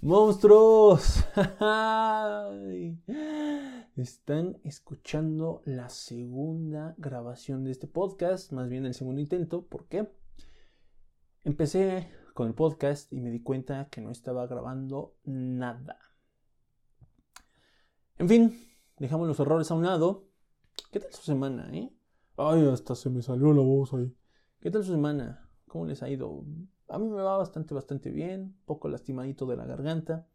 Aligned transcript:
¡Monstruos! 0.00 1.24
Están 3.96 4.58
escuchando 4.64 5.62
la 5.64 5.88
segunda 5.88 6.94
grabación 6.96 7.64
de 7.64 7.72
este 7.72 7.86
podcast, 7.86 8.52
más 8.52 8.68
bien 8.68 8.86
el 8.86 8.94
segundo 8.94 9.20
intento. 9.20 9.66
¿Por 9.66 9.86
qué? 9.86 10.08
Empecé 11.44 12.08
con 12.34 12.48
el 12.48 12.54
podcast 12.54 13.12
y 13.12 13.20
me 13.20 13.30
di 13.30 13.42
cuenta 13.42 13.88
que 13.90 14.00
no 14.00 14.10
estaba 14.10 14.46
grabando 14.46 15.16
nada. 15.24 15.98
En 18.16 18.28
fin, 18.28 18.58
dejamos 18.98 19.28
los 19.28 19.40
errores 19.40 19.70
a 19.70 19.74
un 19.74 19.84
lado. 19.84 20.28
¿Qué 20.90 21.00
tal 21.00 21.12
su 21.12 21.22
semana, 21.22 21.68
eh? 21.72 21.92
Ay, 22.36 22.66
hasta 22.68 22.94
se 22.94 23.10
me 23.10 23.22
salió 23.22 23.52
la 23.52 23.62
voz 23.62 23.92
ahí. 23.94 24.14
¿Qué 24.60 24.70
tal 24.70 24.84
su 24.84 24.92
semana? 24.92 25.50
¿Cómo 25.66 25.86
les 25.86 26.02
ha 26.02 26.08
ido? 26.08 26.44
A 26.92 26.98
mí 26.98 27.08
me 27.08 27.22
va 27.22 27.38
bastante, 27.38 27.72
bastante 27.72 28.10
bien, 28.10 28.54
poco 28.66 28.86
lastimadito 28.90 29.46
de 29.46 29.56
la 29.56 29.64
garganta, 29.64 30.28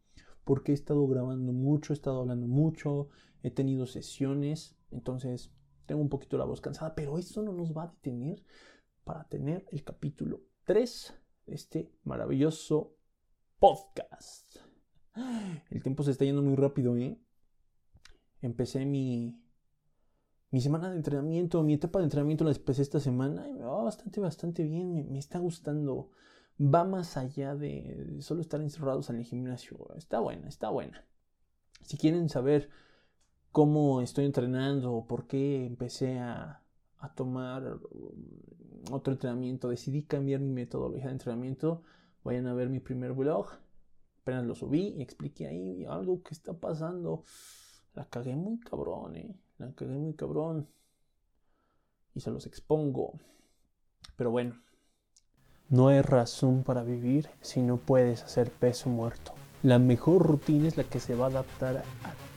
porque 0.43 0.71
he 0.71 0.75
estado 0.75 1.07
grabando 1.07 1.53
mucho, 1.53 1.93
he 1.93 1.95
estado 1.95 2.21
hablando 2.21 2.47
mucho, 2.47 3.09
he 3.43 3.51
tenido 3.51 3.85
sesiones, 3.85 4.75
entonces 4.89 5.51
tengo 5.85 6.01
un 6.01 6.09
poquito 6.09 6.35
la 6.35 6.45
voz 6.45 6.59
cansada, 6.59 6.95
pero 6.95 7.19
eso 7.19 7.43
no 7.43 7.53
nos 7.53 7.77
va 7.77 7.83
a 7.83 7.87
detener 7.89 8.43
para 9.03 9.25
tener 9.25 9.67
el 9.71 9.83
capítulo 9.83 10.41
3 10.63 11.13
de 11.45 11.53
este 11.53 11.91
maravilloso 12.03 12.95
podcast. 13.59 14.57
El 15.69 15.83
tiempo 15.83 16.01
se 16.01 16.09
está 16.09 16.25
yendo 16.25 16.41
muy 16.41 16.55
rápido, 16.55 16.97
¿eh? 16.97 17.19
Empecé 18.41 18.83
mi, 18.83 19.39
mi 20.49 20.59
semana 20.59 20.89
de 20.89 20.95
entrenamiento, 20.95 21.61
mi 21.61 21.75
etapa 21.75 21.99
de 21.99 22.05
entrenamiento 22.05 22.45
la 22.45 22.51
empecé 22.51 22.81
esta 22.81 22.99
semana 22.99 23.47
y 23.47 23.53
me 23.53 23.63
va 23.63 23.83
bastante, 23.83 24.19
bastante 24.19 24.63
bien, 24.63 24.91
me, 24.91 25.03
me 25.03 25.19
está 25.19 25.37
gustando 25.37 26.09
va 26.59 26.83
más 26.83 27.17
allá 27.17 27.55
de 27.55 28.17
solo 28.19 28.41
estar 28.41 28.61
encerrados 28.61 29.09
en 29.09 29.17
el 29.17 29.25
gimnasio. 29.25 29.89
Está 29.95 30.19
buena, 30.19 30.47
está 30.47 30.69
buena. 30.69 31.05
Si 31.83 31.97
quieren 31.97 32.29
saber 32.29 32.69
cómo 33.51 34.01
estoy 34.01 34.25
entrenando 34.25 34.93
o 34.93 35.07
por 35.07 35.27
qué 35.27 35.65
empecé 35.65 36.19
a, 36.19 36.63
a 36.99 37.13
tomar 37.13 37.63
mm, 37.63 38.93
otro 38.93 39.13
entrenamiento, 39.13 39.69
decidí 39.69 40.03
cambiar 40.03 40.41
mi 40.41 40.51
metodología 40.51 41.07
de 41.07 41.13
entrenamiento, 41.13 41.83
vayan 42.23 42.47
a 42.47 42.53
ver 42.53 42.69
mi 42.69 42.79
primer 42.79 43.13
blog. 43.13 43.47
Apenas 44.21 44.45
lo 44.45 44.55
subí 44.55 44.95
y 44.97 45.01
expliqué 45.01 45.47
ahí 45.47 45.85
algo 45.85 46.21
que 46.21 46.33
está 46.33 46.53
pasando. 46.53 47.23
La 47.93 48.05
cagué 48.05 48.35
muy 48.35 48.59
cabrón, 48.59 49.15
eh. 49.15 49.39
La 49.57 49.71
cagué 49.73 49.95
muy 49.95 50.13
cabrón. 50.13 50.67
Y 52.13 52.19
se 52.19 52.31
los 52.31 52.45
expongo. 52.45 53.19
Pero 54.15 54.31
bueno, 54.31 54.59
no 55.69 55.89
hay 55.89 56.01
razón 56.01 56.63
para 56.63 56.83
vivir 56.83 57.29
si 57.41 57.61
no 57.61 57.77
puedes 57.77 58.23
hacer 58.23 58.51
peso 58.51 58.89
muerto. 58.89 59.33
La 59.63 59.79
mejor 59.79 60.25
rutina 60.25 60.67
es 60.67 60.77
la 60.77 60.83
que 60.83 60.99
se 60.99 61.15
va 61.15 61.25
a 61.25 61.29
adaptar 61.29 61.77
a 61.77 61.83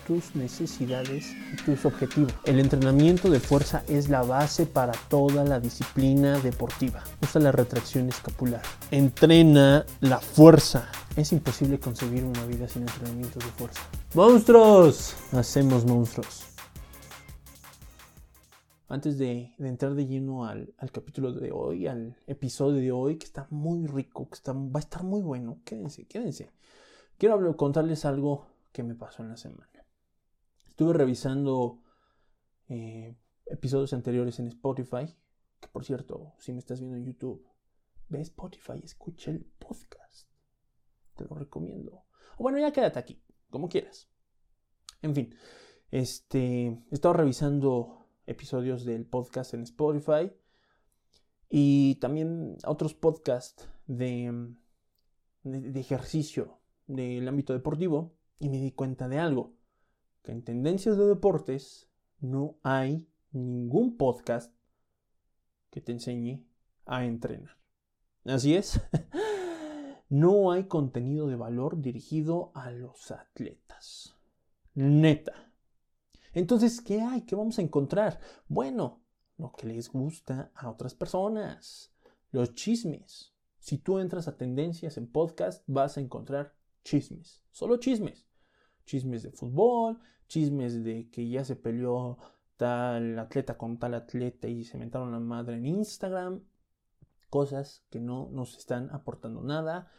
tus 0.06 0.34
necesidades 0.34 1.26
y 1.52 1.56
tus 1.64 1.84
objetivos. 1.84 2.32
El 2.44 2.58
entrenamiento 2.58 3.30
de 3.30 3.38
fuerza 3.38 3.84
es 3.86 4.08
la 4.08 4.22
base 4.22 4.66
para 4.66 4.92
toda 5.08 5.44
la 5.44 5.60
disciplina 5.60 6.40
deportiva. 6.40 7.04
Usa 7.22 7.40
la 7.40 7.52
retracción 7.52 8.08
escapular. 8.08 8.62
Entrena 8.90 9.84
la 10.00 10.18
fuerza. 10.18 10.88
Es 11.14 11.30
imposible 11.32 11.78
concebir 11.78 12.24
una 12.24 12.44
vida 12.46 12.66
sin 12.66 12.82
entrenamiento 12.82 13.38
de 13.38 13.46
fuerza. 13.46 13.82
¡Monstruos! 14.14 15.14
Hacemos 15.32 15.84
monstruos. 15.84 16.49
Antes 18.90 19.18
de, 19.18 19.54
entrar 19.60 19.94
de 19.94 20.04
lleno 20.04 20.46
al, 20.46 20.74
capítulo 20.92 21.32
de 21.32 21.52
hoy, 21.52 21.86
al 21.86 22.16
episodio 22.26 22.80
de 22.80 22.90
hoy, 22.90 23.18
que 23.18 23.24
está 23.24 23.46
muy 23.50 23.86
rico, 23.86 24.28
que 24.28 24.34
está, 24.34 24.52
va 24.52 24.70
a 24.74 24.80
estar 24.80 25.04
muy 25.04 25.22
bueno, 25.22 25.60
quédense, 25.64 26.08
quédense. 26.08 26.50
Quiero 27.16 27.56
contarles 27.56 28.04
algo 28.04 28.48
que 28.72 28.82
me 28.82 28.96
pasó 28.96 29.22
en 29.22 29.28
la 29.28 29.36
semana. 29.36 29.86
Estuve 30.66 30.92
revisando 30.92 31.84
eh, 32.68 33.16
episodios 33.46 33.92
anteriores 33.92 34.40
en 34.40 34.48
Spotify, 34.48 35.06
que 35.60 35.68
por 35.68 35.84
cierto, 35.84 36.34
si 36.40 36.52
me 36.52 36.58
estás 36.58 36.80
viendo 36.80 36.96
en 36.96 37.04
YouTube, 37.04 37.46
ve 38.08 38.20
Spotify, 38.22 38.80
escucha 38.82 39.30
el 39.30 39.44
podcast. 39.44 40.28
Te 41.14 41.26
lo 41.26 41.36
recomiendo. 41.36 42.06
O 42.38 42.42
bueno, 42.42 42.58
ya 42.58 42.72
quédate 42.72 42.98
aquí, 42.98 43.22
como 43.50 43.68
quieras. 43.68 44.10
En 45.00 45.14
fin, 45.14 45.32
este, 45.92 46.66
he 46.66 46.94
estado 46.94 47.14
revisando 47.14 47.99
episodios 48.30 48.84
del 48.84 49.04
podcast 49.04 49.54
en 49.54 49.62
Spotify 49.62 50.32
y 51.48 51.96
también 51.96 52.56
otros 52.64 52.94
podcasts 52.94 53.68
de, 53.86 54.54
de, 55.42 55.60
de, 55.60 55.80
ejercicio 55.80 56.60
del 56.86 57.26
ámbito 57.26 57.52
deportivo 57.52 58.14
y 58.38 58.48
me 58.48 58.60
di 58.60 58.70
cuenta 58.70 59.08
de 59.08 59.18
algo, 59.18 59.54
que 60.22 60.32
en 60.32 60.44
tendencias 60.44 60.96
de 60.96 61.06
deportes 61.06 61.90
no 62.20 62.58
hay 62.62 63.08
ningún 63.32 63.96
podcast 63.96 64.54
que 65.70 65.80
te 65.80 65.92
enseñe 65.92 66.46
a 66.86 67.04
entrenar. 67.04 67.58
Así 68.24 68.54
es, 68.54 68.80
no 70.08 70.52
hay 70.52 70.64
contenido 70.64 71.26
de 71.26 71.36
valor 71.36 71.80
dirigido 71.80 72.52
a 72.54 72.70
los 72.70 73.10
atletas. 73.10 74.16
Neta. 74.74 75.49
Entonces, 76.32 76.80
¿qué 76.80 77.00
hay? 77.00 77.22
¿Qué 77.22 77.34
vamos 77.34 77.58
a 77.58 77.62
encontrar? 77.62 78.20
Bueno, 78.48 79.02
lo 79.36 79.52
que 79.52 79.66
les 79.66 79.90
gusta 79.90 80.52
a 80.54 80.70
otras 80.70 80.94
personas, 80.94 81.92
los 82.30 82.54
chismes. 82.54 83.34
Si 83.58 83.78
tú 83.78 83.98
entras 83.98 84.28
a 84.28 84.36
tendencias 84.36 84.96
en 84.96 85.10
podcast, 85.10 85.64
vas 85.66 85.96
a 85.96 86.00
encontrar 86.00 86.54
chismes, 86.84 87.42
solo 87.50 87.76
chismes. 87.78 88.26
Chismes 88.84 89.22
de 89.22 89.30
fútbol, 89.30 90.00
chismes 90.28 90.82
de 90.82 91.10
que 91.10 91.28
ya 91.28 91.44
se 91.44 91.56
peleó 91.56 92.18
tal 92.56 93.18
atleta 93.18 93.56
con 93.56 93.78
tal 93.78 93.94
atleta 93.94 94.48
y 94.48 94.64
se 94.64 94.78
mentaron 94.78 95.12
la 95.12 95.20
madre 95.20 95.56
en 95.56 95.66
Instagram. 95.66 96.42
Cosas 97.28 97.84
que 97.90 98.00
no 98.00 98.28
nos 98.30 98.56
están 98.58 98.90
aportando 98.90 99.42
nada, 99.42 99.90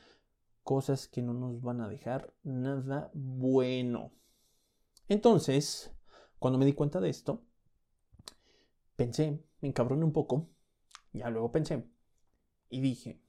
cosas 0.63 1.07
que 1.07 1.21
no 1.21 1.33
nos 1.33 1.61
van 1.61 1.81
a 1.81 1.87
dejar 1.87 2.33
nada 2.43 3.09
bueno. 3.13 4.11
Entonces, 5.07 5.91
cuando 6.41 6.57
me 6.57 6.65
di 6.65 6.73
cuenta 6.73 6.99
de 6.99 7.07
esto, 7.07 7.43
pensé, 8.95 9.43
me 9.59 9.67
encabroné 9.67 10.03
un 10.03 10.11
poco, 10.11 10.49
ya 11.13 11.29
luego 11.29 11.51
pensé 11.51 11.87
y 12.67 12.81
dije, 12.81 13.21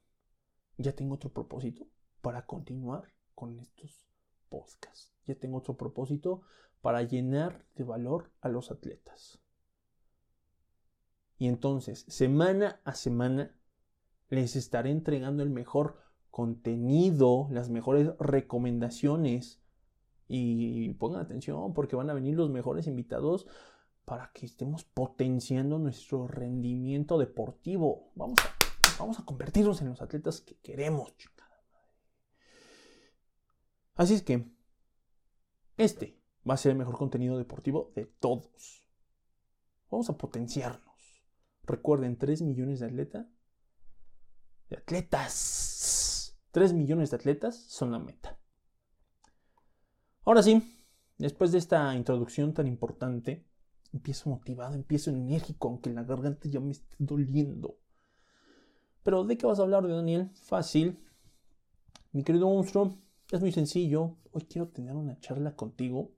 ya 0.78 0.96
tengo 0.96 1.16
otro 1.16 1.30
propósito 1.30 1.86
para 2.22 2.46
continuar 2.46 3.12
con 3.34 3.58
estos 3.58 4.08
podcasts. 4.48 5.12
Ya 5.26 5.34
tengo 5.34 5.58
otro 5.58 5.76
propósito 5.76 6.40
para 6.80 7.02
llenar 7.02 7.66
de 7.74 7.84
valor 7.84 8.32
a 8.40 8.48
los 8.48 8.70
atletas. 8.70 9.38
Y 11.36 11.48
entonces, 11.48 12.06
semana 12.08 12.80
a 12.84 12.94
semana, 12.94 13.54
les 14.30 14.56
estaré 14.56 14.90
entregando 14.90 15.42
el 15.42 15.50
mejor 15.50 15.98
contenido, 16.30 17.48
las 17.50 17.68
mejores 17.68 18.16
recomendaciones 18.18 19.61
y 20.34 20.94
pongan 20.94 21.20
atención 21.20 21.74
porque 21.74 21.94
van 21.94 22.08
a 22.08 22.14
venir 22.14 22.34
los 22.34 22.48
mejores 22.48 22.86
invitados 22.86 23.46
para 24.06 24.30
que 24.32 24.46
estemos 24.46 24.84
potenciando 24.84 25.78
nuestro 25.78 26.26
rendimiento 26.26 27.18
deportivo. 27.18 28.10
Vamos 28.14 28.40
a, 28.40 29.24
convertirnos 29.26 29.82
en 29.82 29.90
los 29.90 30.00
atletas 30.00 30.40
que 30.40 30.58
queremos, 30.58 31.12
Así 33.94 34.14
es 34.14 34.22
que 34.22 34.50
este 35.76 36.18
va 36.48 36.54
a 36.54 36.56
ser 36.56 36.72
el 36.72 36.78
mejor 36.78 36.96
contenido 36.96 37.36
deportivo 37.36 37.92
de 37.94 38.06
todos. 38.06 38.88
Vamos 39.90 40.08
a 40.08 40.16
potenciarnos. 40.16 41.26
Recuerden, 41.64 42.16
3 42.16 42.40
millones 42.40 42.80
de 42.80 42.86
atletas. 42.86 43.26
De 44.70 44.78
atletas. 44.78 46.38
3 46.52 46.72
millones 46.72 47.10
de 47.10 47.16
atletas 47.16 47.54
son 47.68 47.92
la 47.92 47.98
meta. 47.98 48.41
Ahora 50.24 50.40
sí, 50.44 50.62
después 51.18 51.50
de 51.50 51.58
esta 51.58 51.96
introducción 51.96 52.54
tan 52.54 52.68
importante, 52.68 53.44
empiezo 53.92 54.30
motivado, 54.30 54.74
empiezo 54.74 55.10
enérgico, 55.10 55.66
aunque 55.66 55.90
la 55.90 56.04
garganta 56.04 56.48
ya 56.48 56.60
me 56.60 56.70
esté 56.70 56.94
doliendo. 57.00 57.76
Pero 59.02 59.24
¿de 59.24 59.36
qué 59.36 59.46
vas 59.46 59.58
a 59.58 59.62
hablar 59.62 59.84
de 59.84 59.94
Daniel? 59.94 60.30
Fácil. 60.34 60.96
Mi 62.12 62.22
querido 62.22 62.48
monstruo, 62.48 62.98
es 63.32 63.40
muy 63.40 63.50
sencillo. 63.50 64.16
Hoy 64.30 64.42
quiero 64.42 64.68
tener 64.68 64.94
una 64.94 65.18
charla 65.18 65.56
contigo. 65.56 66.12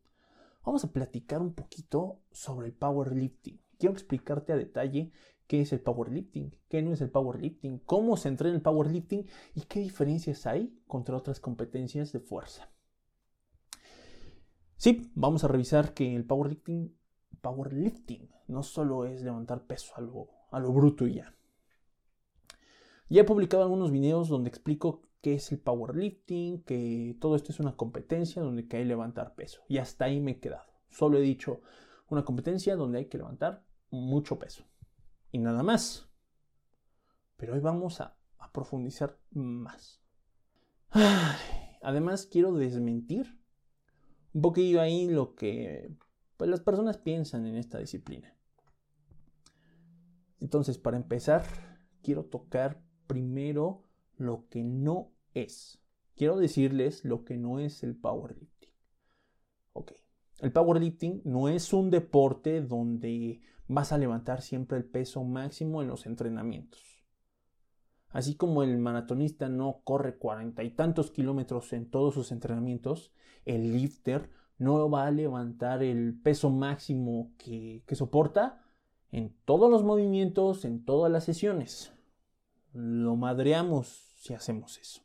Vamos 0.67 0.85
a 0.85 0.93
platicar 0.93 1.41
un 1.41 1.55
poquito 1.55 2.21
sobre 2.31 2.67
el 2.67 2.75
powerlifting. 2.75 3.59
Quiero 3.79 3.95
explicarte 3.95 4.53
a 4.53 4.57
detalle 4.57 5.13
qué 5.47 5.63
es 5.63 5.73
el 5.73 5.81
powerlifting, 5.81 6.55
qué 6.69 6.83
no 6.83 6.93
es 6.93 7.01
el 7.01 7.11
powerlifting, 7.11 7.79
cómo 7.79 8.19
se 8.19 8.29
entrena 8.29 8.55
el 8.55 8.63
powerlifting 8.63 9.27
y 9.55 9.63
qué 9.63 9.81
diferencias 9.81 10.47
hay 10.47 10.79
contra 10.87 11.17
otras 11.17 11.41
competencias 11.41 12.13
de 12.13 12.21
fuerza. 12.21 12.74
Sí, 14.77 15.11
vamos 15.15 15.45
a 15.45 15.49
revisar 15.49 15.95
que 15.95 16.15
el 16.15 16.25
powerlifting, 16.25 16.95
powerlifting 17.41 18.31
no 18.49 18.63
solo 18.63 19.07
es 19.07 19.23
levantar 19.23 19.67
peso 19.67 19.95
a 19.97 20.01
lo, 20.01 20.29
a 20.51 20.59
lo 20.61 20.73
bruto 20.73 21.07
y 21.07 21.15
ya. 21.15 21.35
Ya 23.09 23.23
he 23.23 23.25
publicado 23.25 23.63
algunos 23.63 23.91
videos 23.91 24.29
donde 24.29 24.49
explico 24.49 25.03
qué 25.21 25.35
es 25.35 25.53
el 25.53 25.59
powerlifting, 25.59 26.63
que 26.65 27.17
todo 27.21 27.37
esto 27.37 27.53
es 27.53 27.61
una 27.61 27.77
competencia 27.77 28.43
donde 28.43 28.63
hay 28.63 28.69
que 28.69 28.85
levantar 28.85 29.35
peso. 29.35 29.63
Y 29.69 29.79
hasta 29.79 30.07
ahí 30.07 30.21
me 30.21 30.33
he 30.33 30.41
quedado. 30.41 30.73
Solo 30.91 31.19
he 31.19 31.23
dicho 31.23 31.61
una 32.09 32.25
competencia 32.25 32.77
donde 32.77 32.99
hay 32.99 33.07
que 33.07 33.19
levantar 33.19 33.65
mucho 33.91 34.39
peso. 34.39 34.65
Y 35.33 35.39
nada 35.39 35.63
más. 35.63 36.09
Pero 37.37 37.55
hoy 37.55 37.61
vamos 37.61 38.01
a, 38.01 38.17
profundizar 38.53 39.19
más. 39.33 40.01
además, 41.83 42.27
quiero 42.27 42.53
desmentir 42.53 43.37
un 44.35 44.43
poquillo 44.43 44.81
ahí 44.81 45.09
lo 45.09 45.35
que 45.35 45.91
pues, 46.37 46.51
las 46.51 46.61
personas 46.61 46.99
piensan 46.99 47.47
en 47.47 47.57
esta 47.57 47.79
disciplina. 47.79 48.37
Entonces, 50.41 50.77
para 50.77 50.97
empezar, 50.97 51.45
quiero 52.03 52.27
tocar 52.27 52.83
primero 53.07 53.85
lo 54.17 54.49
que 54.49 54.63
no 54.63 55.13
es. 55.33 55.81
Quiero 56.17 56.37
decirles 56.37 57.05
lo 57.05 57.25
que 57.25 57.39
no 57.39 57.61
es 57.61 57.83
el 57.83 57.97
powerlifting. 57.97 58.71
Ok. 59.73 59.93
El 60.41 60.53
powerlifting 60.53 61.23
no 61.25 61.49
es 61.49 61.73
un 61.73 61.91
deporte 61.91 62.61
donde 62.61 63.41
vas 63.69 63.93
a 63.93 63.99
levantar 63.99 64.43
siempre 64.43 64.77
el 64.77 64.85
peso 64.85 65.25
máximo 65.25 65.81
en 65.81 65.89
los 65.89 66.07
entrenamientos. 66.07 66.94
Así 68.15 68.37
como 68.37 68.63
el 68.63 68.79
maratonista 68.79 69.49
no 69.49 69.81
corre 69.83 70.19
cuarenta 70.19 70.63
y 70.63 70.71
tantos 70.71 71.11
kilómetros 71.11 71.73
en 71.73 71.91
todos 71.91 72.15
sus 72.15 72.31
entrenamientos, 72.31 73.13
el 73.45 73.73
lifter 73.73 74.31
no 74.57 74.89
va 74.89 75.09
a 75.09 75.11
levantar 75.11 75.83
el 75.83 76.17
peso 76.23 76.49
máximo 76.49 77.33
que, 77.39 77.83
que 77.89 77.97
soporta 77.97 78.63
en 79.11 79.35
todos 79.45 79.69
los 79.69 79.83
movimientos, 79.83 80.65
en 80.65 80.85
todas 80.85 81.11
las 81.11 81.25
sesiones. 81.25 81.93
Lo 82.73 83.17
madreamos 83.17 84.15
si 84.21 84.33
hacemos 84.33 84.79
eso. 84.79 85.03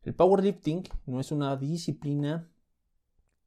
El 0.00 0.14
powerlifting 0.14 0.84
no 1.04 1.20
es 1.20 1.30
una 1.30 1.54
disciplina 1.58 2.50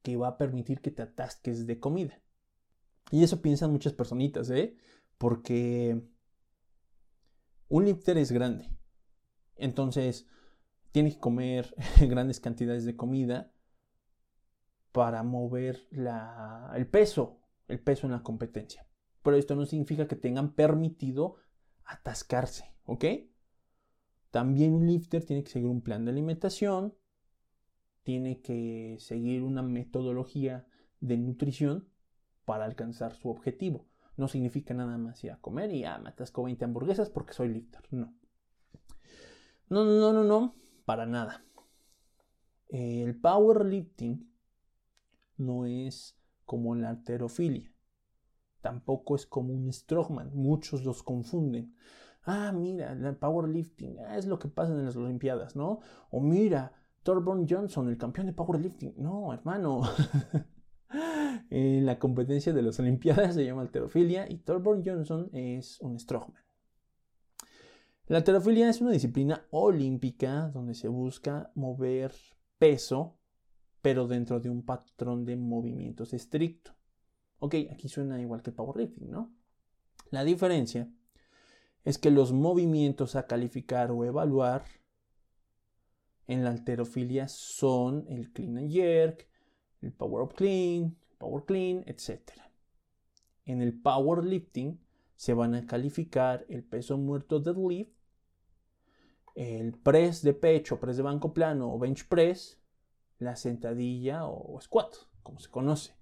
que 0.04 0.18
va 0.18 0.27
a 0.27 0.38
permitir 0.38 0.81
que 0.81 0.92
te 0.92 1.01
atasques 1.01 1.66
de 1.66 1.80
comida. 1.80 2.21
Y 3.09 3.24
eso 3.24 3.42
piensan 3.42 3.71
muchas 3.71 3.94
personitas, 3.94 4.51
¿eh? 4.51 4.77
Porque 5.18 6.12
un 7.74 7.86
lifter 7.86 8.20
es 8.20 8.31
grande. 8.31 8.70
Entonces, 9.56 10.28
tiene 10.92 11.12
que 11.12 11.20
comer 11.20 11.74
grandes 12.02 12.40
cantidades 12.40 12.86
de 12.86 12.96
comida 12.96 13.52
para 14.92 15.24
mover 15.24 15.88
el 16.75 16.86
peso, 16.86 17.42
el 17.68 17.80
peso 17.80 18.06
en 18.06 18.12
la 18.12 18.22
competencia. 18.22 18.88
Pero 19.24 19.38
esto 19.38 19.56
no 19.56 19.66
significa 19.66 20.08
que 20.08 20.16
tengan 20.16 20.54
permitido 20.54 21.38
atascarse, 21.84 22.75
¿ok? 22.86 23.06
También 24.30 24.76
un 24.76 24.86
lifter 24.86 25.26
tiene 25.26 25.44
que 25.44 25.50
seguir 25.50 25.68
un 25.68 25.81
plan 25.81 26.06
de 26.06 26.12
alimentación, 26.12 26.94
tiene 28.04 28.40
que 28.42 28.98
seguir 29.00 29.42
una 29.42 29.64
metodología 29.64 30.68
de 31.00 31.18
nutrición 31.18 31.90
para 32.46 32.66
alcanzar 32.66 33.16
su 33.16 33.30
objetivo. 33.30 33.88
No 34.18 34.27
significa 34.27 34.74
nada 34.74 34.98
más 34.98 35.24
ir 35.24 35.31
a 35.31 35.42
comer 35.42 35.71
y 35.71 35.86
ah, 35.86 35.98
me 35.98 36.10
atasco 36.10 36.44
20 36.44 36.65
hamburguesas 36.65 37.10
porque 37.10 37.33
soy 37.33 37.50
lifter. 37.50 37.81
No. 37.92 38.13
No, 39.69 39.83
no, 39.86 40.13
no, 40.13 40.24
no, 40.24 40.56
para 40.86 41.06
nada. 41.06 41.44
El 42.69 43.19
powerlifting 43.19 44.31
no 45.38 45.65
es 45.65 46.18
como 46.45 46.75
la 46.75 46.89
arterofilia. 46.89 47.71
Tampoco 48.62 49.15
es 49.15 49.25
como 49.25 49.54
un 49.54 49.71
strongman. 49.74 50.31
Muchos 50.33 50.83
los 50.86 51.04
confunden 51.04 51.75
ah, 52.25 52.51
mira, 52.54 52.92
el 52.92 53.16
powerlifting, 53.16 54.00
ah, 54.00 54.18
es 54.18 54.25
lo 54.25 54.39
que 54.39 54.48
pasa 54.48 54.74
en 54.74 54.86
las 54.86 54.95
Olimpiadas, 54.95 55.56
¿no? 55.56 55.80
O 56.12 56.21
mira, 56.21 56.74
Thorburn 57.04 57.48
Johnson, 57.50 57.89
el 57.89 57.98
campeón 57.98 58.27
de 58.27 58.33
powerlifting. 58.33 58.95
No, 58.98 59.33
hermano. 59.33 59.81
la 61.50 62.00
competencia 62.00 62.54
de 62.54 62.62
las 62.62 62.80
Olimpiadas 62.80 63.36
se 63.36 63.45
llama 63.45 63.62
alterofilia 63.62 64.30
y 64.30 64.38
Thorburn 64.38 64.84
Johnson 64.86 65.30
es 65.34 65.80
un 65.81 66.00
strongman. 66.00 66.44
La 68.07 68.18
alterofilia 68.18 68.69
es 68.69 68.81
una 68.81 68.92
disciplina 68.92 69.48
olímpica 69.51 70.50
donde 70.50 70.75
se 70.75 70.88
busca 70.88 71.51
mover 71.56 72.13
peso, 72.57 73.18
pero 73.81 74.07
dentro 74.07 74.40
de 74.40 74.50
un 74.50 74.63
patrón 74.63 75.25
de 75.25 75.36
movimientos 75.36 76.13
estricto. 76.13 76.75
Ok, 77.40 77.56
aquí 77.72 77.90
suena 77.90 78.22
igual 78.22 78.42
que 78.42 78.51
powerlifting, 78.51 79.10
¿no? 79.10 79.34
La 80.12 80.24
diferencia 80.24 80.90
es 81.84 81.98
que 81.98 82.12
los 82.12 82.34
movimientos 82.34 83.16
a 83.16 83.25
calificar 83.25 83.92
o 83.92 84.06
evaluar 84.06 84.63
en 86.28 86.44
la 86.44 86.51
alterofilia 86.51 87.28
son 87.28 88.06
el 88.07 88.31
clean 88.31 88.57
and 88.57 88.72
jerk, 88.72 89.28
el 89.83 89.94
power 89.94 90.24
up 90.24 90.33
clean, 90.35 90.97
power 91.18 91.44
clean, 91.45 91.83
etc. 91.88 92.19
En 93.45 93.62
el 93.62 93.80
powerlifting 93.80 94.80
se 95.15 95.33
van 95.33 95.56
a 95.56 95.65
calificar 95.65 96.45
el 96.50 96.63
peso 96.63 96.97
muerto 96.97 97.39
deadlift, 97.39 97.91
el 99.35 99.74
press 99.74 100.21
de 100.21 100.33
pecho, 100.33 100.80
press 100.80 100.97
de 100.97 101.03
banco 101.03 101.33
plano 101.33 101.74
o 101.74 101.80
bench 101.80 102.07
press, 102.07 102.59
la 103.19 103.35
sentadilla 103.35 104.25
o 104.25 104.59
squat, 104.62 104.95
como 105.21 105.39
se 105.39 105.50
conoce. 105.50 105.95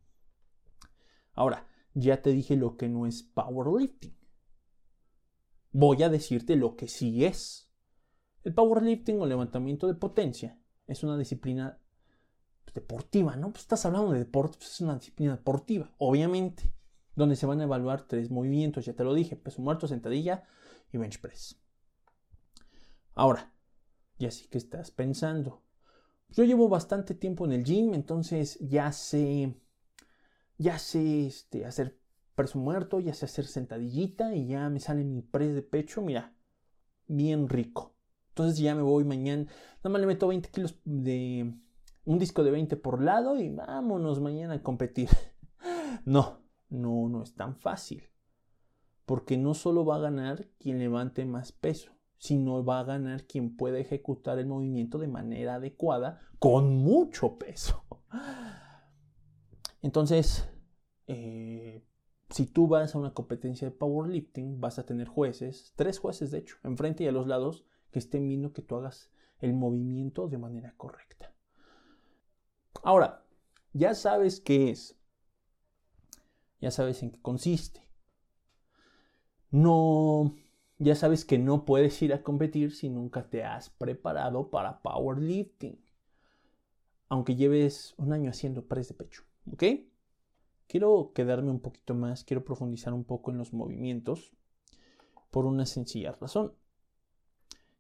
Ahora, 1.33 1.67
ya 1.93 2.21
te 2.21 2.31
dije 2.31 2.55
lo 2.55 2.77
que 2.77 2.89
no 2.89 3.05
es 3.05 3.23
powerlifting 3.23 4.21
voy 5.71 6.03
a 6.03 6.09
decirte 6.09 6.55
lo 6.55 6.75
que 6.75 6.87
sí 6.87 7.25
es. 7.25 7.69
El 8.43 8.53
powerlifting 8.53 9.21
o 9.21 9.25
levantamiento 9.25 9.87
de 9.87 9.95
potencia 9.95 10.59
es 10.87 11.03
una 11.03 11.17
disciplina 11.17 11.79
deportiva, 12.73 13.35
¿no? 13.35 13.51
Pues 13.51 13.63
estás 13.63 13.85
hablando 13.85 14.11
de 14.11 14.19
deporte, 14.19 14.57
pues 14.57 14.71
es 14.71 14.81
una 14.81 14.95
disciplina 14.95 15.35
deportiva, 15.35 15.93
obviamente, 15.97 16.73
donde 17.15 17.35
se 17.35 17.45
van 17.45 17.59
a 17.59 17.63
evaluar 17.63 18.07
tres 18.07 18.31
movimientos, 18.31 18.85
ya 18.85 18.93
te 18.93 19.03
lo 19.03 19.13
dije, 19.13 19.35
peso 19.35 19.61
muerto, 19.61 19.87
sentadilla 19.87 20.43
y 20.91 20.97
bench 20.97 21.19
press. 21.19 21.57
Ahora, 23.13 23.53
ya 24.17 24.31
sí 24.31 24.47
que 24.47 24.57
estás 24.57 24.91
pensando. 24.91 25.61
Yo 26.29 26.45
llevo 26.45 26.69
bastante 26.69 27.13
tiempo 27.13 27.45
en 27.45 27.51
el 27.51 27.63
gym, 27.63 27.93
entonces 27.93 28.57
ya 28.61 28.91
sé, 28.93 29.53
ya 30.57 30.79
sé 30.79 31.25
este, 31.25 31.65
hacer 31.65 31.99
preso 32.35 32.57
muerto, 32.57 33.01
ya 33.01 33.13
sé 33.13 33.25
hacer 33.25 33.45
sentadillita 33.45 34.33
y 34.33 34.47
ya 34.47 34.69
me 34.69 34.79
sale 34.79 35.03
mi 35.03 35.21
press 35.21 35.53
de 35.53 35.61
pecho, 35.61 36.01
mira, 36.01 36.33
bien 37.07 37.49
rico. 37.49 37.95
Entonces 38.29 38.59
ya 38.59 38.73
me 38.75 38.81
voy 38.81 39.03
mañana, 39.03 39.43
nada 39.79 39.89
más 39.89 39.99
le 39.99 40.07
meto 40.07 40.29
20 40.29 40.49
kilos 40.49 40.79
de 40.85 41.53
un 42.05 42.19
disco 42.19 42.43
de 42.43 42.51
20 42.51 42.77
por 42.77 43.01
lado 43.01 43.39
y 43.39 43.49
vámonos 43.49 44.19
mañana 44.19 44.55
a 44.55 44.63
competir. 44.63 45.09
No, 46.05 46.39
no, 46.69 47.09
no 47.09 47.21
es 47.21 47.35
tan 47.35 47.55
fácil. 47.57 48.09
Porque 49.05 49.37
no 49.37 49.53
solo 49.53 49.85
va 49.85 49.97
a 49.97 50.01
ganar 50.01 50.47
quien 50.57 50.79
levante 50.79 51.25
más 51.25 51.51
peso, 51.51 51.91
sino 52.17 52.63
va 52.63 52.79
a 52.79 52.85
ganar 52.85 53.27
quien 53.27 53.55
pueda 53.55 53.77
ejecutar 53.77 54.39
el 54.39 54.47
movimiento 54.47 54.97
de 54.97 55.07
manera 55.07 55.55
adecuada 55.55 56.19
con 56.39 56.77
mucho 56.77 57.37
peso. 57.37 57.83
Entonces, 59.81 60.49
eh, 61.07 61.85
si 62.29 62.45
tú 62.45 62.67
vas 62.67 62.95
a 62.95 62.99
una 62.99 63.13
competencia 63.13 63.69
de 63.69 63.75
powerlifting, 63.75 64.61
vas 64.61 64.79
a 64.79 64.85
tener 64.85 65.07
jueces, 65.07 65.73
tres 65.75 65.99
jueces 65.99 66.31
de 66.31 66.39
hecho, 66.39 66.57
enfrente 66.63 67.03
y 67.03 67.07
a 67.07 67.11
los 67.11 67.27
lados, 67.27 67.65
que 67.91 67.99
estén 67.99 68.27
viendo 68.27 68.53
que 68.53 68.61
tú 68.61 68.75
hagas 68.75 69.11
el 69.39 69.53
movimiento 69.53 70.29
de 70.29 70.37
manera 70.37 70.73
correcta. 70.77 71.30
Ahora, 72.83 73.23
ya 73.73 73.93
sabes 73.93 74.39
qué 74.39 74.71
es. 74.71 74.97
Ya 76.59 76.71
sabes 76.71 77.01
en 77.03 77.11
qué 77.11 77.21
consiste. 77.21 77.81
No, 79.49 80.35
ya 80.77 80.95
sabes 80.95 81.25
que 81.25 81.37
no 81.37 81.65
puedes 81.65 82.01
ir 82.01 82.13
a 82.13 82.23
competir 82.23 82.73
si 82.73 82.89
nunca 82.89 83.29
te 83.29 83.43
has 83.43 83.69
preparado 83.69 84.49
para 84.49 84.81
powerlifting. 84.81 85.79
Aunque 87.09 87.35
lleves 87.35 87.93
un 87.97 88.13
año 88.13 88.29
haciendo 88.29 88.67
press 88.67 88.87
de 88.87 88.93
pecho, 88.93 89.23
¿ok? 89.51 89.63
Quiero 90.67 91.11
quedarme 91.13 91.51
un 91.51 91.59
poquito 91.59 91.93
más, 91.93 92.23
quiero 92.23 92.45
profundizar 92.45 92.93
un 92.93 93.03
poco 93.03 93.31
en 93.31 93.37
los 93.37 93.51
movimientos 93.51 94.31
por 95.29 95.45
una 95.45 95.65
sencilla 95.65 96.13
razón. 96.13 96.53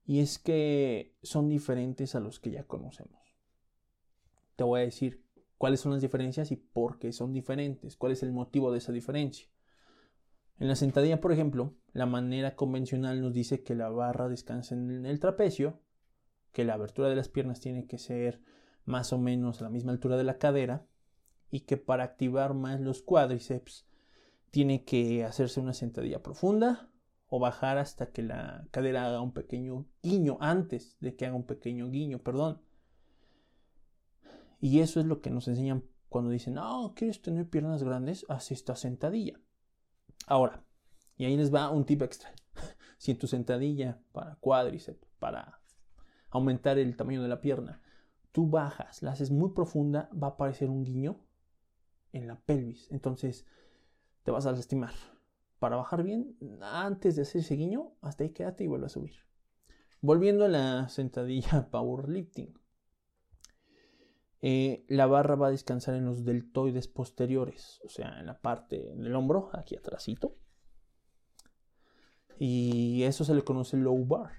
Y 0.05 0.19
es 0.19 0.37
que 0.39 1.15
son 1.23 1.47
diferentes 1.47 2.15
a 2.15 2.19
los 2.19 2.41
que 2.41 2.51
ya 2.51 2.65
conocemos. 2.65 3.20
Te 4.61 4.65
voy 4.65 4.81
a 4.81 4.83
decir 4.83 5.25
cuáles 5.57 5.79
son 5.79 5.93
las 5.93 6.03
diferencias 6.03 6.51
y 6.51 6.55
por 6.55 6.99
qué 6.99 7.11
son 7.13 7.33
diferentes, 7.33 7.97
cuál 7.97 8.11
es 8.11 8.21
el 8.21 8.31
motivo 8.31 8.71
de 8.71 8.77
esa 8.77 8.91
diferencia. 8.91 9.47
En 10.59 10.67
la 10.67 10.75
sentadilla, 10.75 11.19
por 11.19 11.31
ejemplo, 11.31 11.73
la 11.93 12.05
manera 12.05 12.55
convencional 12.55 13.21
nos 13.21 13.33
dice 13.33 13.63
que 13.63 13.73
la 13.73 13.89
barra 13.89 14.29
descansa 14.29 14.75
en 14.75 15.07
el 15.07 15.19
trapecio, 15.19 15.79
que 16.51 16.63
la 16.63 16.75
abertura 16.75 17.09
de 17.09 17.15
las 17.15 17.27
piernas 17.27 17.59
tiene 17.59 17.87
que 17.87 17.97
ser 17.97 18.39
más 18.85 19.13
o 19.13 19.17
menos 19.17 19.61
a 19.61 19.63
la 19.63 19.71
misma 19.71 19.93
altura 19.93 20.15
de 20.15 20.25
la 20.25 20.37
cadera 20.37 20.85
y 21.49 21.61
que 21.61 21.77
para 21.77 22.03
activar 22.03 22.53
más 22.53 22.79
los 22.79 23.01
cuádriceps 23.01 23.87
tiene 24.51 24.85
que 24.85 25.23
hacerse 25.23 25.59
una 25.59 25.73
sentadilla 25.73 26.21
profunda 26.21 26.91
o 27.29 27.39
bajar 27.39 27.79
hasta 27.79 28.11
que 28.11 28.21
la 28.21 28.67
cadera 28.69 29.07
haga 29.07 29.21
un 29.21 29.33
pequeño 29.33 29.87
guiño, 30.03 30.37
antes 30.39 30.97
de 30.99 31.15
que 31.15 31.25
haga 31.25 31.35
un 31.35 31.47
pequeño 31.47 31.89
guiño, 31.89 32.19
perdón. 32.19 32.61
Y 34.61 34.79
eso 34.79 34.99
es 34.99 35.07
lo 35.07 35.21
que 35.21 35.31
nos 35.31 35.47
enseñan 35.47 35.83
cuando 36.07 36.29
dicen, 36.29 36.53
no, 36.53 36.93
¿quieres 36.95 37.21
tener 37.21 37.49
piernas 37.49 37.83
grandes? 37.83 38.25
Haz 38.29 38.51
esta 38.51 38.75
sentadilla. 38.75 39.41
Ahora, 40.27 40.63
y 41.17 41.25
ahí 41.25 41.35
les 41.35 41.53
va 41.53 41.71
un 41.71 41.85
tip 41.85 42.03
extra. 42.03 42.31
si 42.97 43.15
tu 43.15 43.25
sentadilla 43.27 43.99
para 44.11 44.35
cuádriceps, 44.35 45.07
para 45.17 45.61
aumentar 46.29 46.77
el 46.77 46.95
tamaño 46.95 47.23
de 47.23 47.27
la 47.27 47.41
pierna, 47.41 47.81
tú 48.31 48.47
bajas, 48.47 49.01
la 49.01 49.11
haces 49.11 49.31
muy 49.31 49.49
profunda, 49.49 50.09
va 50.11 50.27
a 50.27 50.31
aparecer 50.31 50.69
un 50.69 50.83
guiño 50.83 51.19
en 52.13 52.27
la 52.27 52.39
pelvis. 52.39 52.91
Entonces 52.91 53.47
te 54.23 54.29
vas 54.29 54.45
a 54.45 54.51
lastimar. 54.51 54.93
Para 55.57 55.75
bajar 55.75 56.03
bien, 56.03 56.37
antes 56.61 57.15
de 57.15 57.23
hacer 57.23 57.41
ese 57.41 57.55
guiño, 57.55 57.93
hasta 58.01 58.23
ahí 58.23 58.29
quédate 58.29 58.63
y 58.63 58.67
vuelve 58.67 58.85
a 58.85 58.89
subir. 58.89 59.15
Volviendo 60.01 60.45
a 60.45 60.49
la 60.49 60.87
sentadilla 60.89 61.67
powerlifting. 61.71 62.60
Eh, 64.41 64.85
la 64.87 65.05
barra 65.05 65.35
va 65.35 65.47
a 65.47 65.51
descansar 65.51 65.95
en 65.95 66.05
los 66.05 66.25
deltoides 66.25 66.87
posteriores, 66.87 67.79
o 67.85 67.89
sea, 67.89 68.19
en 68.19 68.25
la 68.25 68.39
parte 68.39 68.93
del 68.95 69.15
hombro, 69.15 69.49
aquí 69.53 69.75
atrásito. 69.75 70.35
Y 72.39 73.03
eso 73.03 73.23
se 73.23 73.35
le 73.35 73.43
conoce 73.43 73.77
low 73.77 74.03
bar. 74.03 74.31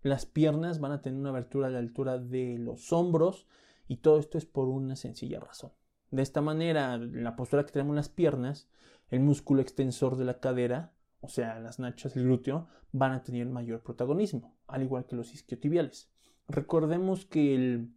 Las 0.00 0.24
piernas 0.24 0.80
van 0.80 0.92
a 0.92 1.02
tener 1.02 1.18
una 1.18 1.30
abertura 1.30 1.68
a 1.68 1.70
la 1.70 1.78
altura 1.78 2.18
de 2.18 2.58
los 2.58 2.92
hombros 2.92 3.46
y 3.88 3.98
todo 3.98 4.18
esto 4.18 4.38
es 4.38 4.46
por 4.46 4.68
una 4.68 4.96
sencilla 4.96 5.40
razón. 5.40 5.72
De 6.10 6.22
esta 6.22 6.40
manera, 6.40 6.94
en 6.94 7.24
la 7.24 7.36
postura 7.36 7.66
que 7.66 7.72
tenemos 7.72 7.94
las 7.96 8.08
piernas, 8.08 8.68
el 9.10 9.20
músculo 9.20 9.60
extensor 9.60 10.16
de 10.16 10.24
la 10.24 10.40
cadera, 10.40 10.94
o 11.20 11.28
sea, 11.28 11.58
las 11.60 11.78
nachas, 11.78 12.16
el 12.16 12.24
glúteo, 12.24 12.68
van 12.92 13.12
a 13.12 13.22
tener 13.22 13.46
mayor 13.48 13.82
protagonismo, 13.82 14.56
al 14.66 14.82
igual 14.82 15.06
que 15.06 15.16
los 15.16 15.34
isquiotibiales. 15.34 16.10
Recordemos 16.48 17.26
que 17.26 17.54
el, 17.54 17.94